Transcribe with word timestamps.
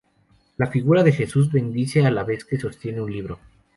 La 0.57 0.65
figura 0.65 1.03
de 1.03 1.11
Jesús 1.11 1.51
bendice 1.51 2.03
a 2.07 2.09
la 2.09 2.23
vez 2.23 2.43
que 2.43 2.57
sostiene 2.59 3.01
un 3.03 3.11
libro. 3.11 3.37